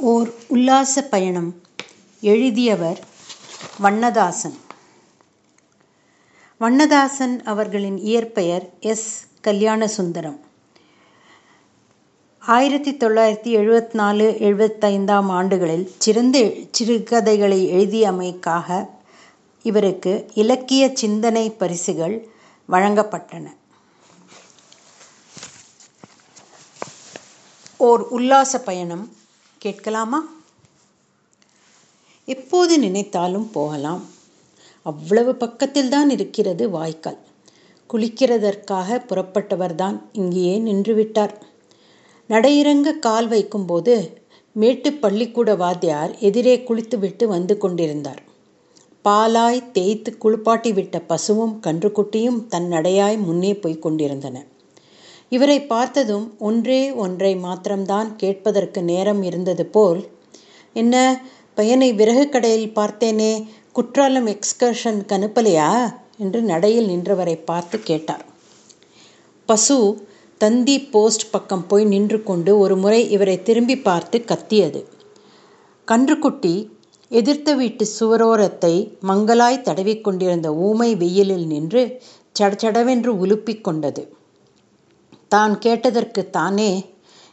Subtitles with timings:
[0.00, 1.62] ஓர் உல்லாச பயணம்
[2.20, 3.04] எழுதியவர்
[3.78, 4.58] வண்ணதாசன்.
[6.58, 9.26] வண்ணதாசன் அவர்களின் இயற்பெயர் எஸ்.
[9.42, 10.38] கல்யாணசுந்தரம்.
[12.38, 18.88] ஆயிரத்தி தொள்ளாயிரத்தி எழுபத்தி நாலு எழுபத்தைந்தாம் ஆண்டுகளில் சிறந்த சிறுகதைகளை எழுதியமைக்காக
[19.62, 22.28] இவருக்கு இலக்கிய சிந்தனை பரிசுகள்
[22.68, 23.56] வழங்கப்பட்டன.
[27.76, 29.16] ஓர் உல்லாச பயணம்
[29.58, 30.18] கேட்கலாமா?
[32.28, 34.02] எப்போது நினைத்தாலும் போகலாம்.
[34.82, 37.18] அவ்வளவு பக்கத்தில் தான் இருக்கிறது வாய்க்கால்.
[37.90, 41.34] குளிக்கிறதற்காக புறப்பட்டவர்தான் இங்கேயே நின்றுவிட்டார்.
[42.28, 48.22] நடையிறங்க கால் வைக்கும்போது மேட்டு பள்ளிக்கூட வாத்தியார் எதிரே குளித்துவிட்டு வந்து கொண்டிருந்தார்.
[49.04, 54.44] பாலாய் தேய்த்து குளிப்பாட்டி விட்ட பசுவும் கன்றுக்குட்டியும் தன் நடையாய் முன்னே போய்க் கொண்டிருந்தன.
[55.28, 60.08] இவரை பார்த்ததும் ஒன்றே ஒன்றை மாத்திரம்தான் கேட்பதற்கு நேரம் இருந்தது போல்
[60.72, 61.22] என்ன
[61.54, 68.24] பையனை விறகு கடையில் பார்த்தேனே குற்றாலம் எக்ஸ்கர்ஷன் அனுப்பலையா என்று நடையில் நின்றவரை பார்த்து கேட்டார்.
[69.46, 70.06] பசு
[70.38, 74.80] தந்தி போஸ்ட் பக்கம் போய் நின்று கொண்டு ஒரு முறை இவரை திரும்பி பார்த்து கத்தியது.
[75.88, 76.70] கன்றுக்குட்டி
[77.08, 82.02] எதிர்த்த வீட்டு சுவரோரத்தை மங்களாய் தடவிக்கொண்டிருந்த ஊமை வெயிலில் நின்று
[82.40, 84.02] சடச்சடவென்று உலுப்பிக் கொண்டது.
[85.28, 86.70] தான் கேட்டதற்கு தானே.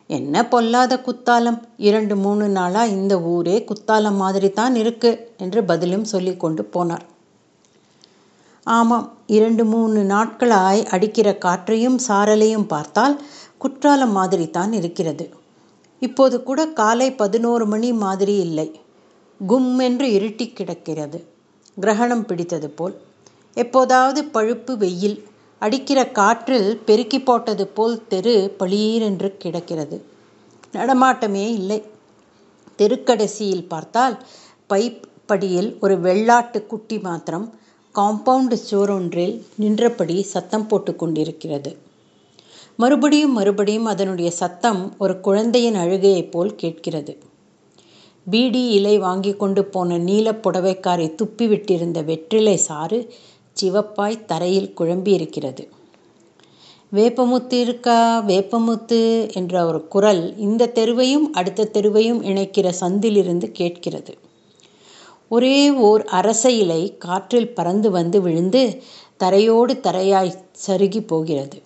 [0.07, 1.59] என்ன பொல்லாத குத்தாலம்?
[1.77, 7.05] இரண்டு மூணு நாளா இந்த ஊரே குத்தாலம் மாதிரி தான் இருக்கு என்று பதிலும் சொல்லி கொண்டு போனார்.
[8.67, 13.15] ஆமாம் இரண்டு மூணு நாட்களாய் அடிக்கிற காற்றையும் சாரலையும் பார்த்தால்
[13.57, 15.25] குற்றாலம் மாதிரி தான் இருக்கிறது.
[15.99, 18.67] இப்போது கூட காலை பதினோரு மணி மாதிரி இல்லை.
[19.47, 21.19] கும் என்று இருட்டி கிடக்கிறது.
[21.77, 22.95] கிரகணம் பிடித்தது போல்.
[23.53, 25.17] எப்போதாவது பழுப்பு வெயில்
[25.59, 30.05] அடிக்கிற காற்றில் பெருக்கி போட்டது போல் தெரு பளீரென்று கிடக்கிறது.
[30.73, 31.83] நடமாட்டமே இல்லை.
[32.77, 34.23] தெருக்கடைசியில் பார்த்தால்
[34.69, 37.53] பைப் படியில் ஒரு வெள்ளாட்டு குட்டி மாத்திரம்
[37.95, 41.77] காம்பவுண்டு சோரொன்றில் நின்றபடி சத்தம் போட்டு கொண்டிருக்கிறது.
[42.75, 47.17] மறுபடியும் மறுபடியும் அதனுடைய சத்தம் ஒரு குழந்தையின் அழுகையைப் போல் கேட்கிறது.
[48.29, 53.13] பீடி இலை வாங்கி கொண்டு போன நீல புடவைக்காரை துப்பி விட்டிருந்த வெற்றிலை சாறு
[53.61, 55.67] சிவப்பாய் தரையில் குழம்பியிருக்கிறது.
[56.91, 64.17] வேப்பமுத்து இருக்கா வேப்பமுத்து என்ற ஒரு குரல் இந்த தெருவையும் அடுத்த தெருவையும் இணைக்கிற சந்திலிருந்து கேட்கிறது.
[65.29, 68.81] ஒரே ஓர் அரச இலை காற்றில் பறந்து வந்து விழுந்து
[69.23, 70.33] தரையோடு தரையாய்
[70.67, 71.61] சருகி போகிறது.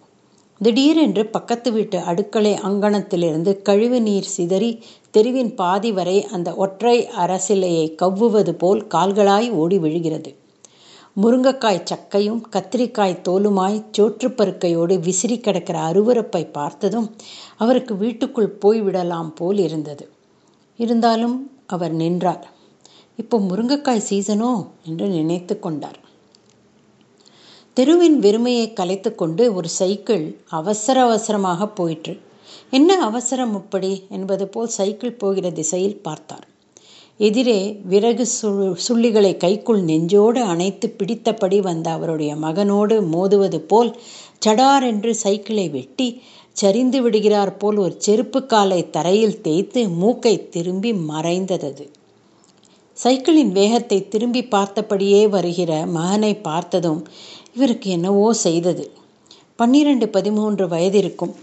[0.62, 8.52] திடீரென்று பக்கத்து வீட்டு அடுக்களை அங்கணத்திலிருந்து கழிவு நீர் சிதறி தெருவின் பாதி வரை அந்த ஒற்றை அரசிலையை கவ்வுவது
[8.52, 10.36] போல் கால்களாய் ஓடி விழுகிறது.
[11.18, 17.16] முருங்கைக்காய் சக்கையும் கத்திரிக்காய் தோலுமாய் சோற்றுப்பருக்கையோடு விசிறி கிடக்கிற அருவறுப்பை பார்த்ததும்
[17.58, 20.09] அவருக்கு வீட்டுக்குள் போய்விடலாம் போல் இருந்தது.
[20.78, 22.46] இருந்தாலும் அவர் நின்றார்.
[23.18, 24.52] இப்போ முருங்கைக்காய் சீசனோ?
[24.86, 26.00] என்று நினைத்து கொண்டார்.
[27.74, 32.22] தெருவின் வெறுமையை கலைத்து கொண்டு ஒரு சைக்கிள் அவசர அவசரமாக போயிற்று.
[32.69, 34.03] என்ன அவசரம் இப்படி?
[34.09, 36.48] என்பது போல் சைக்கிள் போகிற திசையில் பார்த்தார்.
[37.19, 38.50] எதிரே விறகு சு
[38.88, 44.00] சுள்ளிகளை கைக்குள் நெஞ்சோடு அணைத்து பிடித்தபடி வந்த அவருடைய மகனோடு மோதுவது போல்
[44.46, 46.22] சடார் என்று சைக்கிளை வெட்டி
[46.52, 51.91] சரிந்து விடுகிறார் போல் ஒரு செருப்பு காலை தரையில் தேய்த்து மூக்கை திரும்பி மறைந்தது
[52.97, 57.07] சைக்கிளின் வேகத்தை திரும்பி பார்த்தபடியே வருகிற மகனை பார்த்ததும்
[57.53, 58.91] இவருக்கு என்னவோ செய்தது.
[59.56, 61.36] பன்னிரண்டு பதிமூன்று வயது இருக்கும்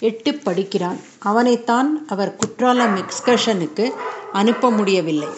[0.00, 0.98] எட்டு படிக்கிறான்.
[1.18, 3.90] அவனைத்தான் அவர் குற்றாலம் எக்ஸ்கர்ஷனுக்கு
[4.32, 5.28] அனுப்ப முடியவில்லை.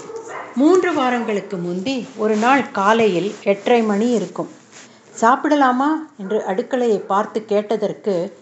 [0.54, 4.48] மூன்று வாரங்களுக்கு முந்தி ஒரு நாள் காலையில் எட்டரை மணி இருக்கும்.
[5.20, 5.88] சாப்பிடலாமா?
[6.18, 8.38] என்று அடுக்கலையை பார்த்து கேட்டதற்கு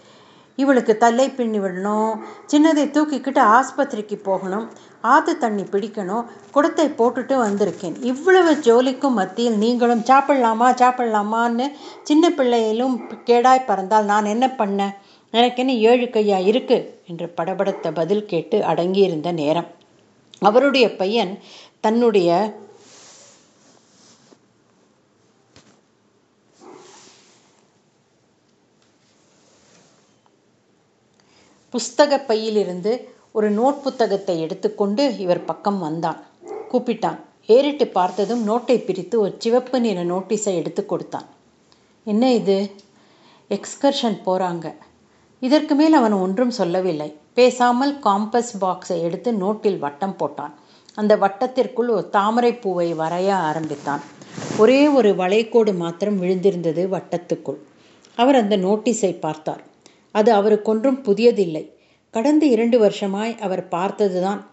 [0.55, 2.13] இவளுக்கு தலை பின்னி விடணும்
[2.51, 4.69] சின்னதை தூக்கிக்கிட்டு ஆஸ்பத்திரிக்கு போகணும்
[5.01, 7.95] ஆற்று தண்ணி பிடிக்கணும் குடத்தை போட்டுட்டு வந்திருக்கேன்.
[8.01, 11.67] இவ்வளவு ஜோலிக்கும் மத்தியில் நீங்களும் சாப்பிடலாமா சாப்பிடலாமான்னு
[12.03, 14.95] சின்ன பிள்ளையிலும் கேடாய் பறந்தால் நான் என்ன பண்ணேன்
[15.31, 17.01] எனக்கென்ன ஏழு கையா இருக்கு?
[17.07, 19.67] என்று படபடத்த பதில் கேட்டு அடங்கியிருந்த நேரம்.
[20.39, 21.39] அவருடைய பையன்
[21.79, 22.57] தன்னுடைய
[31.73, 36.25] புஸ்தக பையிலிருந்து ஒரு நோட் புத்தகத்தை எடுத்துக்கொண்டு இவர் பக்கம் வந்தான்.
[36.71, 37.19] கூப்பிட்டான்.
[37.45, 41.25] ஏறிட்டு பார்த்ததும் நோட்டை பிரித்து ஒரு சிவப்பு நிற நோட்டீஸை எடுத்து கொடுத்தான்.
[42.03, 42.71] என்ன இது?
[43.49, 44.75] எக்ஸ்கர்ஷன் போகிறாங்க
[45.39, 47.17] இதற்கு மேல் அவன் ஒன்றும் சொல்லவில்லை.
[47.33, 50.53] பேசாமல் காம்பஸ் பாக்ஸை எடுத்து நோட்டில் வட்டம் போட்டான்.
[50.95, 54.01] அந்த வட்டத்திற்குள் ஒரு தாமரை பூவை வரைய ஆரம்பித்தான்.
[54.57, 57.59] ஒரே ஒரு வளைகோடு மாத்திரம் விழுந்திருந்தது வட்டத்துக்குள்.
[58.15, 59.63] அவர் அந்த நோட்டீஸை பார்த்தார்.
[60.11, 61.71] அது அவருக்கொன்றும் புதியதில்லை.
[62.09, 64.47] கடந்த இரண்டு வருஷமாய் அவர் பார்த்ததுதான்.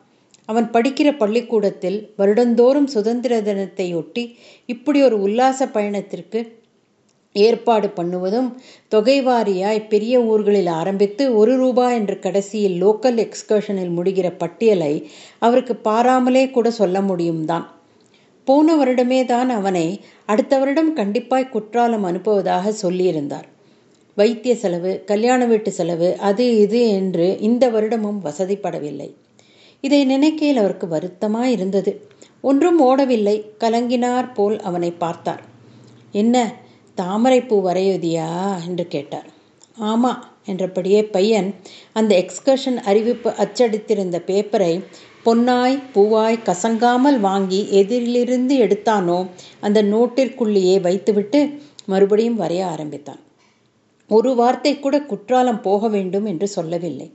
[0.44, 4.34] அவன் படிக்கிற பள்ளிக்கூடத்தில் வருடந்தோறும் சுதந்திர தினத்தையொட்டி
[4.66, 6.64] இப்படி ஒரு உல்லாச பயணத்திற்கு
[7.38, 8.48] ஏற்பாடு பண்ணுவதும்
[8.88, 14.94] தொகை வாரியாய் பெரிய ஊர்களில் ஆரம்பித்து ஒரு ரூபாய் என்று கடைசியில் லோக்கல் எக்ஸ்கர்ஷனில் முடிகிற பட்டியலை
[15.38, 17.66] அவருக்கு பாராமலே கூட சொல்ல முடியும் தான்
[18.46, 19.86] போன வருடமே தான் அவனை
[20.24, 23.46] அடுத்த வருடம் கண்டிப்பாய் குற்றாலம் அனுப்புவதாக சொல்லியிருந்தார்.
[24.16, 29.08] வைத்திய செலவு கல்யாண வீட்டு செலவு அது இது என்று இந்த வருடமும் வசதிப்படவில்லை.
[29.84, 31.92] இதை நினைக்கையில் அவருக்கு வருத்தமாக இருந்தது.
[32.40, 33.36] ஒன்றும் ஓடவில்லை.
[33.60, 35.42] கலங்கினார் போல் அவனை பார்த்தார்.
[36.14, 36.36] என்ன?
[36.96, 38.30] தாமரைப்பூ வரையுதியா?
[38.66, 39.28] என்று கேட்டார்.
[39.80, 40.12] ஆமா
[40.44, 41.48] என்றபடியே பையன்
[41.92, 44.72] அந்த எக்ஸ்கர்ஷன் அறிவிப்பு அச்சடித்திருந்த பேப்பரை
[45.22, 49.18] பொன்னாய் பூவாய் கசங்காமல் வாங்கி எதிரிலிருந்து எடுத்தானோ
[49.60, 51.40] அந்த நோட்டிற்குள்ளேயே வைத்துவிட்டு
[51.86, 53.20] மறுபடியும் வரைய ஆரம்பித்தான்.
[54.10, 57.08] ஒரு வார்த்தை கூட குற்றாலம் போக வேண்டும் என்று சொல்லவில்லை.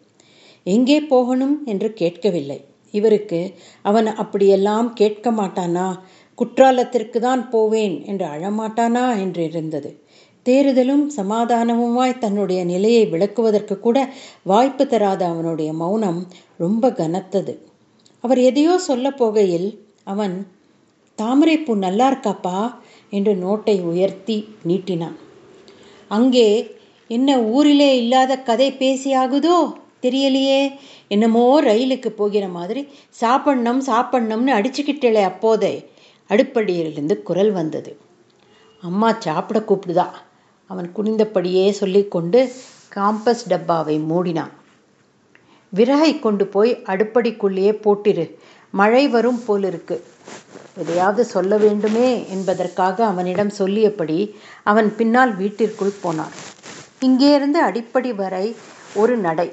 [0.65, 2.59] எங்கே போகணும் என்று கேட்கவில்லை.
[2.93, 3.39] இவருக்கு
[3.85, 5.87] அவன் அப்படியெல்லாம் கேட்க மாட்டானா?
[6.41, 10.03] குற்றாலத்திற்கு தான் போவேன் என்று அழமாட்டானா என்று இருந்தது.
[10.45, 14.09] தேறுதலும் சமாதானமுமாய் தன்னுடைய நிலையை விளக்குவதற்கு கூட
[14.43, 16.27] வாய்ப்பு தராத அவனுடைய மௌனம்
[16.57, 17.57] ரொம்ப கனத்தது.
[18.19, 20.47] அவர் எதையோ சொல்ல போகையில் அவன்
[21.15, 22.73] தாமரைப்பூ நல்லா இருக்காப்பா?
[23.09, 25.17] என்று நோட்டை உயர்த்தி நீட்டினான்.
[26.07, 26.77] அங்கே
[27.07, 29.73] என்ன ஊரிலே இல்லாத கதை பேசியாகுதோ?
[30.01, 30.71] தெரியலையே.
[31.07, 32.87] என்னமோ ரயிலுக்கு போகிற மாதிரி
[33.21, 35.89] சாப்பிட்ணும் சாப்பிட்ணும்னு அடிச்சுக்கிட்டே அப்போதே.
[36.31, 37.97] அடுப்படியிலிருந்து குரல் வந்தது.
[38.81, 40.07] அம்மா சாப்பிட கூப்பிடுதா?
[40.65, 42.51] அவன் குனிந்தபடியே சொல்லிக்கொண்டு
[42.95, 44.51] காம்பஸ் டப்பாவை மூடினான்.
[45.75, 48.25] விறகை கொண்டு போய் அடுப்படிக்குள்ளேயே போட்டிரு.
[48.71, 50.03] மழை வரும் போலிருக்கு.
[50.77, 52.29] எதையாவது சொல்ல வேண்டுமே?
[52.29, 56.31] என்பதற்காக அவனிடம் சொல்லியபடி அவன் பின்னால் வீட்டிற்குள் போனான்.
[57.01, 58.55] இங்கேருந்து அடிப்படி வரை
[58.95, 59.51] ஒரு நடை.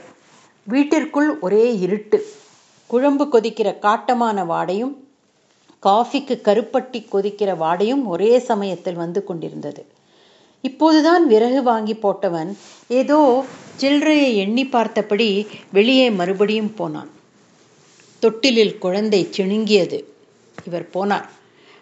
[0.65, 2.27] வீட்டிற்குள் ஒரே இருட்டு.
[2.87, 4.95] குழம்பு கொதிக்கிற காட்டமான வாடையும்
[5.79, 9.87] காஃபிக்கு கருப்பட்டி கொதிக்கிற வாடையும் ஒரே சமயத்தில் வந்து கொண்டிருந்தது.
[10.61, 12.57] இப்போதுதான் விறகு வாங்கி போட்டவன்
[12.89, 13.45] ஏதோ
[13.81, 17.11] சில்லறையை எண்ணி பார்த்தபடி வெளியே மறுபடியும் போனான்.
[18.23, 20.05] தொட்டிலில் குழந்தை சிணுங்கியது.
[20.67, 21.29] இவர் போனார்.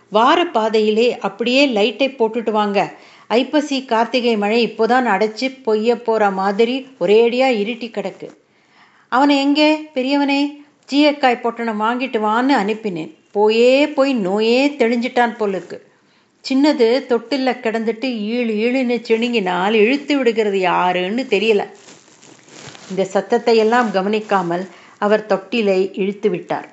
[0.08, 2.94] வார பாதையிலே அப்படியே லைட்டை போட்டுட்டு வாங்க.
[3.26, 8.28] ஐப்பசி கார்த்திகை மழை இப்போதான் அடைச்சு பொய்ய போகிற மாதிரி ஒரேடியாக இருட்டி கிடக்கு.
[9.08, 10.40] அவனை எங்கே பெரியவனே?
[10.92, 13.12] ஜீயக்காய் பொட்டணம் வாங்கிட்டு வான்னு அனுப்பினேன்.
[13.36, 15.76] போயே போய் நோயே தெளிஞ்சிட்டான் போலுக்கு.
[16.44, 21.62] சின்னது தொட்டில்ல கிடந்துட்டு ஈழு ஈழுன்னு செணுங்கினால் இழுத்து விடுகிறது யாருன்னு தெரியல.
[22.90, 24.64] இந்த சத்தத்தை எல்லாம் கவனிக்காமல்
[25.04, 26.68] அவர் தொட்டிலை இழுத்து விட்டார்.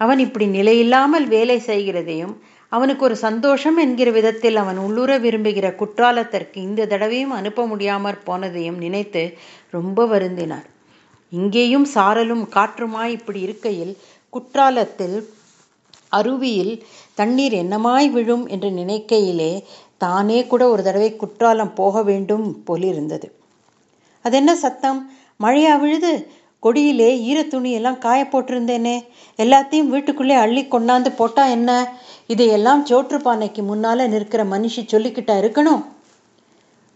[0.00, 2.34] அவன் இப்படி நிலையில்லாமல் வேலை செய்கிறதையும்
[2.72, 9.22] அவனுக்கு ஒரு சந்தோஷம் என்கிற விதத்தில் அவன் உள்ளுர விரும்புகிற குற்றாலத்திற்கு இந்த தடவையும் அனுப்ப முடியாமற் போனதையும் நினைத்து
[9.76, 10.68] ரொம்ப வருந்தினார்.
[11.32, 13.92] இங்கேயும் சாரலும் காற்றுமாய் இப்படி இருக்கையில்
[14.32, 15.16] குற்றாலத்தில்
[16.12, 16.82] அருவியில்
[17.14, 19.62] தண்ணீர் என்னமாய் விழும் என்று நினைக்கையிலே
[19.98, 23.34] தானே கூட ஒரு தடவை குற்றாலம் போக வேண்டும் போலிருந்தது.
[24.24, 25.12] அது என்ன சத்தம்?
[25.40, 26.12] மழையா விழுது?
[26.62, 29.04] கொடியிலே ஈரத்துணி எல்லாம் காய போட்டிருந்தேனே.
[29.38, 31.70] எல்லாத்தையும் வீட்டுக்குள்ளே அள்ளி கொண்டாந்து போட்டா என்ன?
[32.26, 35.84] இதையெல்லாம் சோற்றுப்பானைக்கு முன்னால நிற்கிற மனுஷி சொல்லிக்கிட்டா இருக்கணும்?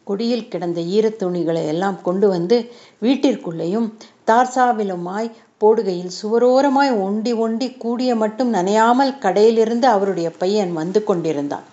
[0.04, 2.56] கொடியில் கிடந்த ஈரத்துணிகளை எல்லாம் கொண்டு வந்து
[3.02, 3.86] வீட்டிற்குள்ளேயும்
[4.26, 5.30] தார்சாவிலுமாய்
[5.64, 11.64] போடுகையில் சுவரோரமாய் ஒண்டி ஒண்டி கூடிய மட்டும் நனையாமல் கடையிலிருந்து அவருடைய பையன் வந்து கொண்டிருந்தான்.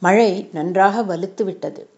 [0.00, 1.88] மழை நன்றாக வலுத்து விட்டது.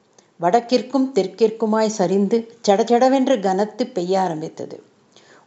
[0.40, 4.82] வடக்கிற்கும் தெற்கிற்குமாய் சரிந்து சடச்சடவென்று கனத்து பெய்ய ஆரம்பித்தது.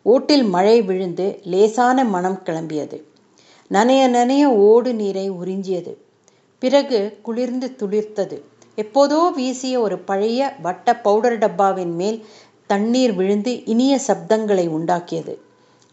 [0.01, 3.01] ஓட்டில் மழை விழுந்து லேசான மனம் கிளம்பியது.
[3.71, 5.93] நனைய நனைய ஓடு நீரை உறிஞ்சியது.
[6.59, 8.41] பிறகு குளிர்ந்து துளிர்த்தது.
[8.77, 12.25] எப்போதோ வீசிய ஒரு பழைய வட்ட பவுடர் டப்பாவின் மேல்
[12.69, 15.33] தண்ணீர் விழுந்து இனிய சப்தங்களை உண்டாக்கியது.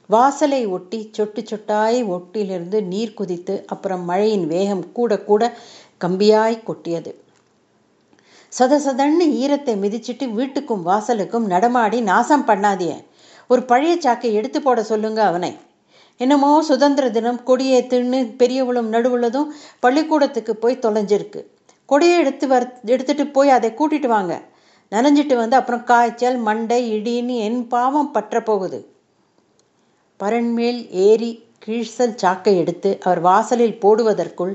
[0.07, 5.43] வாசலை ஒட்டி சொட்டு சொட்டாய் ஒட்டிலிருந்து நீர் குதித்து அப்புறம் மழையின் வேகம் கூட கூட
[6.01, 7.11] கம்பியாய் கொட்டியது.
[8.53, 12.93] சத சதன்னு ஈரத்தை மிதிச்சிட்டு வீட்டுக்கும் வாசலுக்கும் நடமாடி நாசம் பண்ணாதிய
[13.51, 15.53] ஒரு பழைய சாக்கை எடுத்து போட சொல்லுங்க அவனை.
[16.21, 19.49] என்னமோ சுதந்திர தினம் கொடியை தின்னு பெரியவளும் நடுவுள்ளதும்
[19.81, 21.41] பள்ளிக்கூடத்துக்கு போய் தொலைஞ்சிருக்கு.
[21.87, 24.35] கொடியை எடுத்து வர் எடுத்துட்டு போய் அதை கூட்டிட்டு வாங்க.
[24.93, 28.81] நனைஞ்சிட்டு வந்து அப்புறம் காய்ச்சல் மண்டை இடின்னு என் பாவம் பற்ற போகுது
[30.21, 31.31] பரண்மேல் ஏறி
[31.67, 34.55] கீழ்சல் சாக்கை எடுத்து அவர் வாசலில் போடுவதற்குள்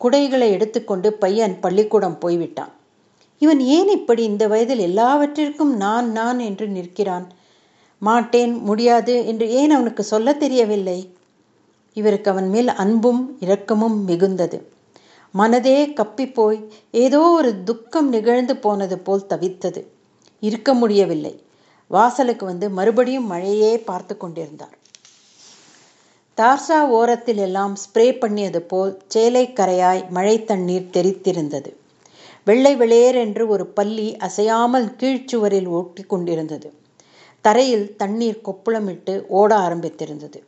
[0.00, 2.72] குடைகளை எடுத்துக்கொண்டு பையன் பள்ளிக்கூடம் போய்விட்டான்.
[3.38, 7.26] இவன் ஏன் இப்படி இந்த வயதில் எல்லாவற்றிற்கும் நான் நான் என்று நிற்கிறான்.
[8.02, 10.98] மாட்டேன் முடியாது என்று ஏன் அவனுக்கு சொல்ல தெரியவில்லை?
[11.96, 14.58] இவருக்கு அவன் மேல் அன்பும் இரக்கமும் மிகுந்தது.
[15.38, 16.58] மனதே கப்பிப்போய்
[17.04, 19.80] ஏதோ ஒரு துக்கம் நிகழ்ந்து போனது போல் தவித்தது.
[20.42, 21.34] இருக்க முடியவில்லை.
[21.90, 24.76] வாசலுக்கு வந்து மறுபடியும் மழையே பார்த்து கொண்டிருந்தார்.
[26.38, 31.70] தார்சா ஓரத்தில் எல்லாம் ஸ்ப்ரே பண்ணியது போல் சேலை கரையாய் மழை தண்ணீர் தெரித்திருந்தது.
[32.44, 36.68] வெள்ளை வெளியேர் என்று ஒரு பள்ளி அசையாமல் கீழ்ச்சுவரில் ஓட்டி கொண்டிருந்தது.
[37.44, 40.38] தரையில் தண்ணீர் கொப்புளமிட்டு ஓட ஆரம்பித்திருந்தது.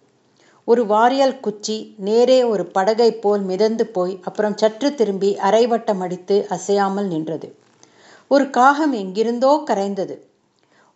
[0.69, 7.07] ஒரு வாரியல் குச்சி நேரே ஒரு படகை போல் மிதந்து போய் அப்புறம் சற்று திரும்பி அரைவட்டம் அடித்து அசையாமல்
[7.07, 7.49] நின்றது.
[8.31, 10.17] ஒரு காகம் எங்கிருந்தோ கரைந்தது.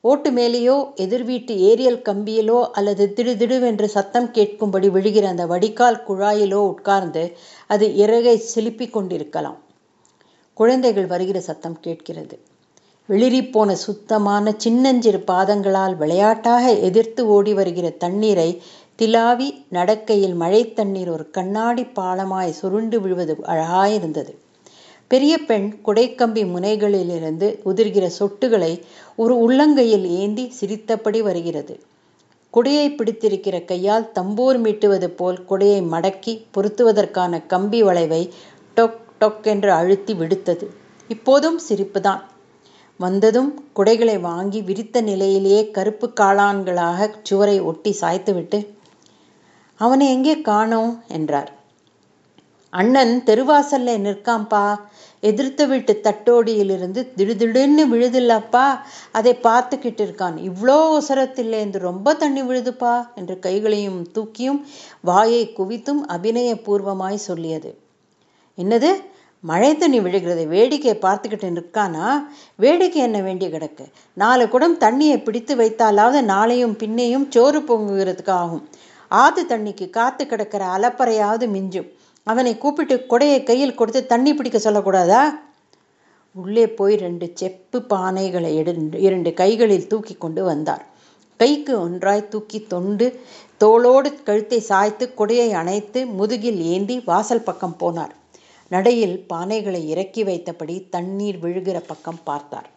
[0.04, 7.24] ஓட்டு மேலேயோ எதிர் வீட்டு ஏரியல் கம்பியிலோ அல்லது திடுதிடுவென்று சத்தம் கேட்கும்படி விழுகிற அந்த வடிகால் குழாயிலோ உட்கார்ந்து
[7.66, 9.58] அது இறகை சிலுப்பிக் கொண்டிருக்கலாம்.
[10.56, 12.36] குழந்தைகள் வருகிற சத்தம் கேட்கிறது.
[13.08, 18.50] வெளிரிப்போன சுத்தமான சின்னஞ்சிறு பாதங்களால் விளையாட்டாக எதிர்த்து ஓடி வருகிற தண்ணீரை
[18.98, 24.32] திலாவி நடக்கையில் மழை தண்ணீர் ஒரு கண்ணாடி பாலமாய் சுருண்டு விழுவது அழகாயிருந்தது.
[25.08, 28.80] பெரிய பெண் குடைக்கம்பி முனைகளிலிருந்து உதிர்கிற சொட்டுகளை
[29.16, 31.80] ஒரு உள்ளங்கையில் ஏந்தி சிரித்தபடி வருகிறது.
[32.54, 38.22] குடையை பிடித்திருக்கிற கையால் தம்பூர் மீட்டுவது போல் குடையை மடக்கி பொருத்துவதற்கான கம்பி வளைவை
[38.76, 40.66] டொக் டொக் என்று அழுத்தி விடுத்தது.
[41.08, 42.22] இப்போதும் சிரிப்புதான்.
[43.00, 48.58] வந்ததும் குடைகளை வாங்கி விரித்த நிலையிலேயே கருப்பு காளான்களாக சுவரை ஒட்டி சாய்த்துவிட்டு
[49.84, 50.92] அவனை எங்கே காணோம்?
[51.08, 51.50] என்றார்.
[52.72, 54.64] அண்ணன் தெருவாசல்ல நிற்காம்பா.
[55.20, 58.66] எதிர்த்த வீட்டு தட்டோடியிலிருந்து திடுதிடுன்னு விழுதில்லப்பா.
[59.12, 64.60] அதை பார்த்துக்கிட்டு இருக்கான் இவ்வளோ ஒசரத்தில்லேந்து ரொம்ப தண்ணி விழுதுப்பா என்று கைகளையும் தூக்கியும்
[65.00, 67.72] வாயை குவித்தும் அபிநயபூர்வமாய் சொல்லியது.
[68.58, 68.92] என்னது?
[69.44, 72.08] மழை தண்ணி விழுகிறது வேடிக்கையை பார்த்துக்கிட்டு நிற்கானா?
[72.56, 73.84] வேடிக்கை என்ன வேண்டிய கிடக்கு?
[74.12, 78.64] நாலு குடம் தண்ணியை பிடித்து வைத்தாலாவது நாளையும் பின்னையும் சோறு பொங்குகிறதுக்கு ஆகும்.
[79.20, 81.88] ஆத்து தண்ணிக்கு காத்து கிடக்கிற அலப்பறையாவது மிஞ்சும்.
[82.26, 85.22] அவனை கூப்பிட்டு கொடையை கையில் கொடுத்து தண்ணி பிடிக்க சொல்லக்கூடாதா?
[86.34, 88.72] உள்ளே போய் ரெண்டு செப்பு பானைகளை எடு
[89.06, 90.84] இரண்டு கைகளில் தூக்கி கொண்டு வந்தார்.
[91.36, 93.06] கைக்கு ஒன்றாய் தூக்கி தொண்டு
[93.60, 98.12] தோளோடு கழுத்தை சாய்த்து கொடையை அணைத்து முதுகில் ஏந்தி வாசல் பக்கம் போனார்.
[98.68, 102.68] நடையில் பானைகளை இறக்கி வைத்தபடி தண்ணீர் விழுகிற பக்கம் பார்த்தார்.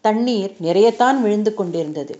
[0.00, 2.14] தண்ணீர் நிறையத்தான் விழுந்து கொண்டிருந்தது.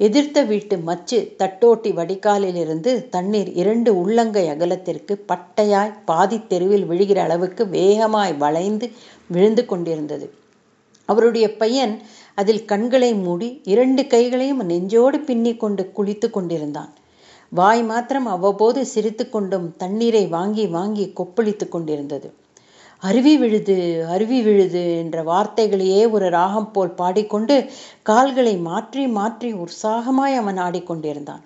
[0.00, 8.34] எதிர்த்த வீட்டு மச்சு தட்டோட்டி வடிகாலிலிருந்து தண்ணீர் இரண்டு உள்ளங்கை அகலத்திற்கு பட்டையாய் பாதி தெருவில் விழுகிற அளவுக்கு வேகமாய்
[8.36, 8.86] வளைந்து
[9.26, 10.26] விழுந்து கொண்டிருந்தது.
[11.08, 11.94] அவருடைய பையன்
[12.34, 16.92] அதில் கண்களை மூடி இரண்டு கைகளையும் நெஞ்சோடு பின்னி கொண்டு குளித்து கொண்டிருந்தான்.
[17.52, 22.28] வாய் மாத்திரம் அவ்வப்போது சிரித்து கொண்டும் தண்ணீரை வாங்கி வாங்கி கொப்பளித்து கொண்டிருந்தது.
[23.02, 23.76] அருவி விழுது
[24.14, 27.56] அருவி விழுது என்ற வார்த்தைகளையே ஒரு ராகம் போல் பாடிக்கொண்டு
[28.02, 31.44] கால்களை மாற்றி மாற்றி உற்சாகமாய் அவன் ஆடிக்கொண்டிருந்தான்.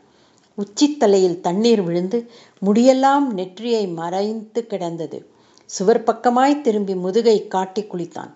[0.58, 2.18] உச்சித்தலையில் தண்ணீர் விழுந்து
[2.62, 5.20] முடியெல்லாம் நெற்றியை மறைந்து கிடந்தது.
[5.70, 8.32] சுவர் பக்கமாய் திரும்பி முதுகை காட்டி குளித்தான்.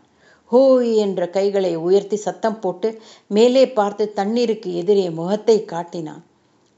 [0.53, 2.89] ஹோய் என்ற கைகளை உயர்த்தி சத்தம் போட்டு
[3.29, 6.23] மேலே பார்த்து தண்ணீருக்கு எதிரே முகத்தை காட்டினான்.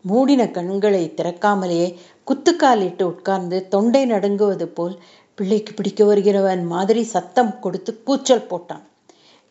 [0.04, 1.88] மூடின கண்களை திறக்காமலேயே
[2.26, 4.94] குத்துக்காலிட்டு உட்கார்ந்து தொண்டை நடுங்குவது போல்
[5.40, 8.84] பிள்ளைக்கு பிடிக்க வருகிறவன் மாதிரி சத்தம் கொடுத்து கூச்சல் போட்டான்.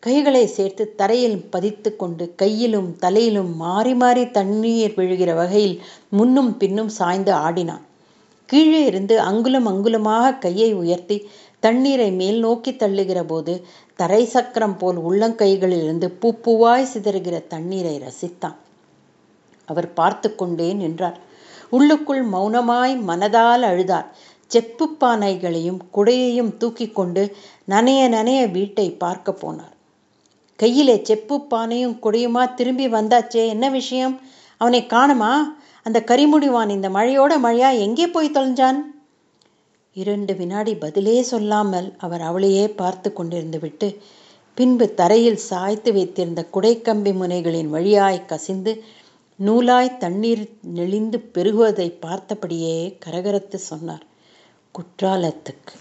[0.02, 5.76] கைகளை சேர்த்து தரையில் பதித்து கொண்டு கையிலும் தலையிலும் மாறி மாறி தண்ணீர் விழுகிற வகையில்
[6.08, 7.84] முன்னும் பின்னும் சாய்ந்து ஆடினான்.
[8.48, 11.16] கீழே இருந்து அங்குலம் அங்குலமாக கையை உயர்த்தி
[11.66, 13.54] தண்ணீரை மேல் நோக்கி தள்ளுகிற போது
[14.00, 18.56] தரை சக்கரம் போல் உள்ளங்கைகளிலிருந்து பூப்பூவாய் சிதறுகிற தண்ணீரை ரசித்தான்.
[19.68, 21.18] அவர் பார்த்து கொண்டே நின்றார்.
[21.76, 24.08] உள்ளுக்குள் மௌனமாய் மனதால் அழுதார்.
[24.52, 27.22] செப்புப்பானைகளையும் குடையையும் தூக்கி கொண்டு
[27.68, 29.74] நனைய நனைய வீட்டை பார்க்க போனார்.
[30.56, 34.14] கையிலே செப்பு பானையும் குடையுமா திரும்பி வந்தாச்சே என்ன விஷயம்?
[34.56, 35.32] அவனை காணுமா?
[35.82, 38.80] அந்த கரிமுடிவான் இந்த மழையோட மழையா எங்கே போய் தொலைஞ்சான்?
[39.92, 43.88] இரண்டு வினாடி பதிலே சொல்லாமல் அவர் அவளையே பார்த்து கொண்டிருந்து விட்டு
[44.54, 48.72] பின்பு தரையில் சாய்த்து வைத்திருந்த குடைக்கம்பி முனைகளின் வழியாய் கசிந்து
[49.38, 52.76] நூலாய் தண்ணீர் நெளிந்து பெருகுவதை பார்த்தபடியே
[53.06, 54.04] கரகரத்து சொன்னார்.
[54.72, 55.74] குற்றாலத்துக்கு.